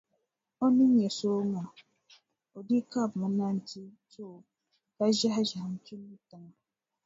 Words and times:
O 0.63 0.65
ni 0.75 0.85
nya 0.95 1.09
sooŋa, 1.17 1.63
o 2.55 2.57
dii 2.67 2.87
kabimi 2.91 3.27
na 3.37 3.47
nti 3.57 3.81
to 4.11 4.23
o 4.37 4.45
ka 4.95 5.03
ʒɛhiʒɛhi 5.15 5.61
nti 5.73 5.93
lu 6.03 6.13
tiŋa. 6.27 6.51